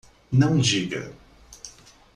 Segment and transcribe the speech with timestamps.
[0.31, 1.13] Não diga